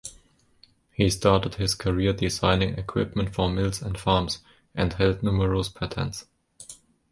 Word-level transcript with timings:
He 0.93 1.11
started 1.11 1.53
his 1.53 1.75
career 1.75 2.11
designing 2.11 2.73
equipment 2.73 3.35
for 3.35 3.51
mills 3.51 3.83
and 3.83 3.95
farms, 3.99 4.39
and 4.73 4.91
held 4.93 5.21
numerous 5.21 5.69
patents. 5.69 6.25